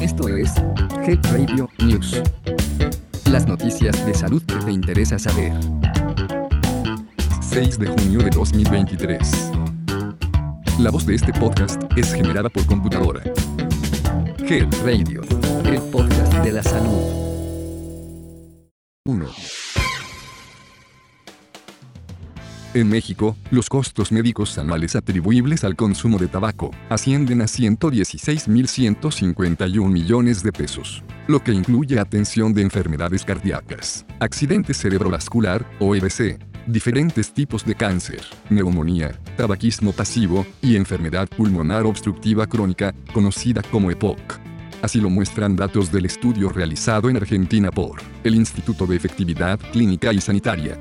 [0.00, 0.52] Esto es
[1.06, 2.20] Health Radio News.
[3.30, 5.52] Las noticias de salud que te interesa saber.
[7.40, 9.52] 6 de junio de 2023.
[10.78, 13.22] La voz de este podcast es generada por computadora.
[14.38, 15.22] Health Radio,
[15.64, 17.22] el podcast de la salud.
[19.04, 19.61] 1.
[22.74, 30.42] En México, los costos médicos anuales atribuibles al consumo de tabaco ascienden a 116.151 millones
[30.42, 37.66] de pesos, lo que incluye atención de enfermedades cardíacas, accidente cerebrovascular o EBC, diferentes tipos
[37.66, 44.40] de cáncer, neumonía, tabaquismo pasivo y enfermedad pulmonar obstructiva crónica, conocida como EPOC.
[44.80, 50.10] Así lo muestran datos del estudio realizado en Argentina por el Instituto de Efectividad Clínica
[50.12, 50.78] y Sanitaria,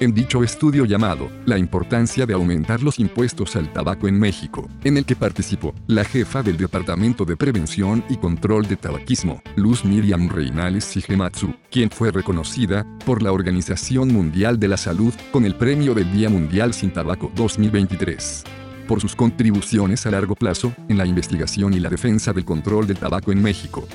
[0.00, 4.96] en dicho estudio llamado La importancia de aumentar los impuestos al tabaco en México, en
[4.96, 10.28] el que participó la jefa del Departamento de Prevención y Control de Tabaquismo, Luz Miriam
[10.28, 15.94] Reinales Shigematsu, quien fue reconocida por la Organización Mundial de la Salud con el Premio
[15.94, 18.44] del Día Mundial sin Tabaco 2023
[18.86, 22.98] por sus contribuciones a largo plazo en la investigación y la defensa del control del
[22.98, 23.88] tabaco en México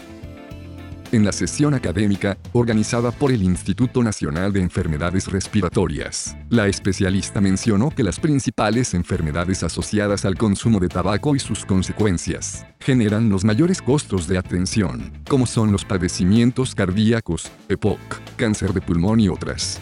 [1.11, 6.37] en la sesión académica, organizada por el Instituto Nacional de Enfermedades Respiratorias.
[6.49, 12.65] La especialista mencionó que las principales enfermedades asociadas al consumo de tabaco y sus consecuencias
[12.79, 17.99] generan los mayores costos de atención, como son los padecimientos cardíacos, EPOC,
[18.37, 19.79] cáncer de pulmón y otras.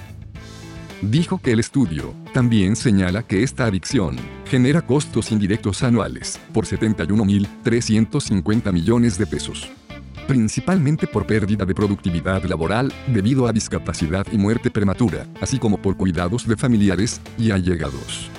[1.01, 8.73] Dijo que el estudio también señala que esta adicción genera costos indirectos anuales por 71.350
[8.73, 9.71] millones de pesos
[10.29, 15.97] principalmente por pérdida de productividad laboral debido a discapacidad y muerte prematura, así como por
[15.97, 18.29] cuidados de familiares y allegados.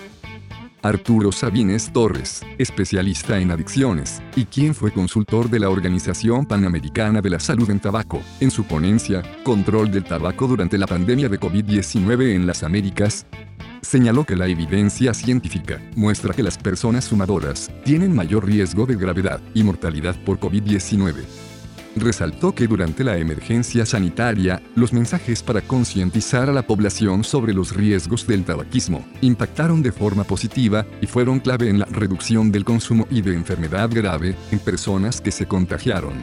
[0.82, 7.30] Arturo Sabines Torres, especialista en adicciones, y quien fue consultor de la Organización Panamericana de
[7.30, 12.36] la Salud en Tabaco, en su ponencia, Control del Tabaco durante la pandemia de COVID-19
[12.36, 13.26] en las Américas,
[13.82, 19.40] señaló que la evidencia científica muestra que las personas fumadoras tienen mayor riesgo de gravedad
[19.54, 21.49] y mortalidad por COVID-19
[21.96, 27.74] resaltó que durante la emergencia sanitaria, los mensajes para concientizar a la población sobre los
[27.74, 33.06] riesgos del tabaquismo impactaron de forma positiva y fueron clave en la reducción del consumo
[33.10, 36.14] y de enfermedad grave en personas que se contagiaron.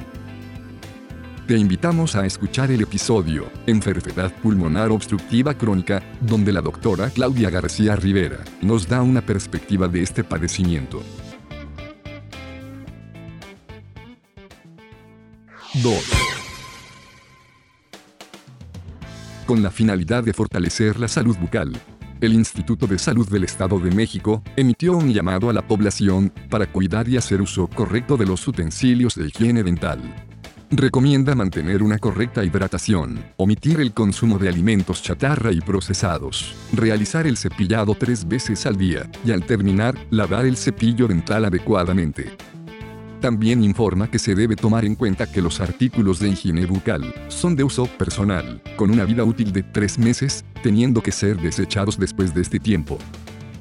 [1.48, 7.96] Te invitamos a escuchar el episodio Enfermedad pulmonar obstructiva crónica, donde la doctora Claudia García
[7.96, 11.02] Rivera nos da una perspectiva de este padecimiento.
[15.84, 15.94] 2.
[19.46, 21.72] Con la finalidad de fortalecer la salud bucal,
[22.20, 26.66] el Instituto de Salud del Estado de México emitió un llamado a la población para
[26.66, 30.02] cuidar y hacer uso correcto de los utensilios de higiene dental.
[30.72, 37.38] Recomienda mantener una correcta hidratación, omitir el consumo de alimentos chatarra y procesados, realizar el
[37.38, 42.36] cepillado tres veces al día y al terminar, lavar el cepillo dental adecuadamente.
[43.22, 47.56] También informa que se debe tomar en cuenta que los artículos de higiene bucal son
[47.56, 52.34] de uso personal, con una vida útil de tres meses, teniendo que ser desechados después
[52.34, 52.98] de este tiempo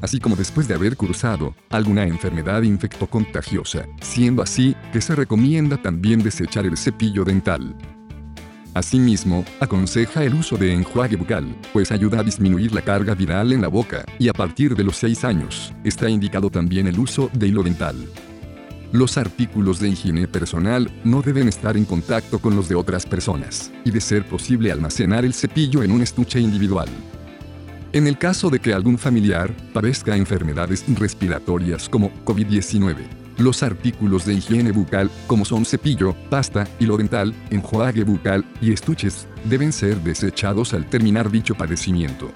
[0.00, 6.22] así como después de haber cursado alguna enfermedad infectocontagiosa, siendo así que se recomienda también
[6.22, 7.74] desechar el cepillo dental.
[8.74, 13.62] Asimismo, aconseja el uso de enjuague bucal, pues ayuda a disminuir la carga viral en
[13.62, 17.48] la boca, y a partir de los 6 años, está indicado también el uso de
[17.48, 18.06] hilo dental.
[18.92, 23.72] Los artículos de higiene personal no deben estar en contacto con los de otras personas,
[23.84, 26.88] y de ser posible almacenar el cepillo en un estuche individual.
[27.92, 32.96] En el caso de que algún familiar padezca enfermedades respiratorias como COVID-19,
[33.38, 39.26] los artículos de higiene bucal, como son cepillo, pasta, hilo dental, enjuague bucal y estuches,
[39.44, 42.30] deben ser desechados al terminar dicho padecimiento.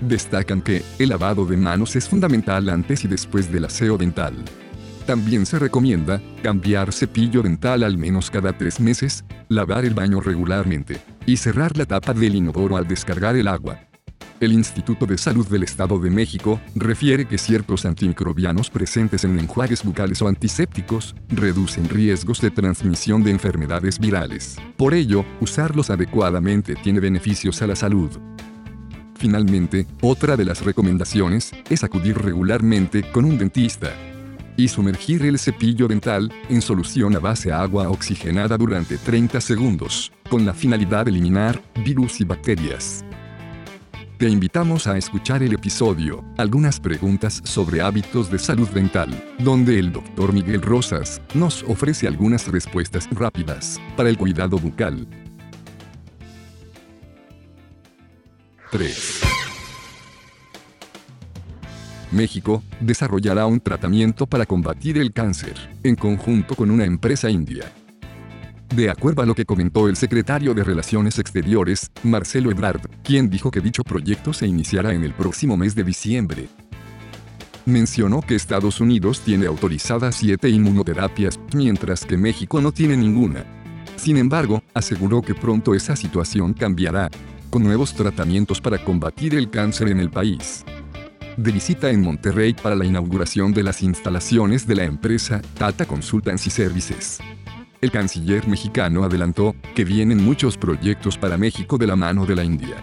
[0.00, 4.34] Destacan que el lavado de manos es fundamental antes y después del aseo dental.
[5.10, 11.00] También se recomienda cambiar cepillo dental al menos cada tres meses, lavar el baño regularmente
[11.26, 13.80] y cerrar la tapa del inodoro al descargar el agua.
[14.38, 19.82] El Instituto de Salud del Estado de México refiere que ciertos antimicrobianos presentes en enjuagues
[19.82, 24.58] bucales o antisépticos reducen riesgos de transmisión de enfermedades virales.
[24.76, 28.12] Por ello, usarlos adecuadamente tiene beneficios a la salud.
[29.16, 33.92] Finalmente, otra de las recomendaciones es acudir regularmente con un dentista
[34.60, 40.44] y sumergir el cepillo dental en solución a base agua oxigenada durante 30 segundos, con
[40.44, 43.04] la finalidad de eliminar virus y bacterias.
[44.18, 49.08] Te invitamos a escuchar el episodio, algunas preguntas sobre hábitos de salud dental,
[49.38, 55.08] donde el doctor Miguel Rosas nos ofrece algunas respuestas rápidas para el cuidado bucal.
[58.70, 59.29] 3.
[62.12, 67.72] México desarrollará un tratamiento para combatir el cáncer, en conjunto con una empresa india.
[68.74, 73.50] De acuerdo a lo que comentó el secretario de Relaciones Exteriores, Marcelo Ebrard, quien dijo
[73.50, 76.48] que dicho proyecto se iniciará en el próximo mes de diciembre.
[77.66, 83.44] Mencionó que Estados Unidos tiene autorizadas siete inmunoterapias, mientras que México no tiene ninguna.
[83.96, 87.10] Sin embargo, aseguró que pronto esa situación cambiará,
[87.50, 90.64] con nuevos tratamientos para combatir el cáncer en el país.
[91.36, 96.50] De visita en Monterrey para la inauguración de las instalaciones de la empresa Tata Consultancy
[96.50, 97.18] Services.
[97.80, 102.44] El canciller mexicano adelantó que vienen muchos proyectos para México de la mano de la
[102.44, 102.76] India.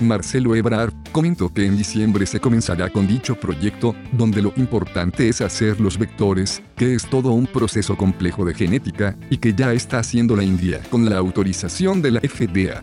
[0.00, 5.40] Marcelo Ebrard comentó que en diciembre se comenzará con dicho proyecto, donde lo importante es
[5.40, 9.98] hacer los vectores, que es todo un proceso complejo de genética, y que ya está
[9.98, 12.82] haciendo la India con la autorización de la FDA.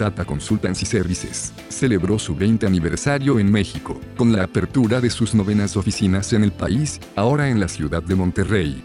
[0.00, 5.76] Tata Consultancy Services celebró su 20 aniversario en México, con la apertura de sus novenas
[5.76, 8.82] oficinas en el país, ahora en la ciudad de Monterrey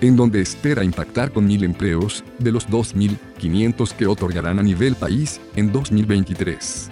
[0.00, 5.40] en donde espera impactar con mil empleos, de los 2.500 que otorgarán a nivel país
[5.54, 6.90] en 2023.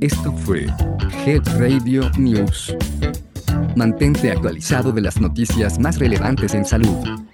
[0.00, 0.66] Esto fue
[1.24, 2.74] Head Radio News.
[3.76, 7.26] Mantente actualizado de las noticias más relevantes en salud.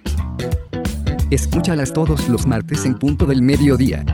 [1.33, 4.05] Escúchalas todos los martes en punto del mediodía.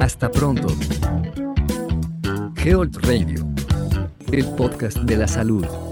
[0.00, 0.66] Hasta pronto.
[2.56, 3.46] Health Radio
[4.32, 5.85] el podcast de la salud.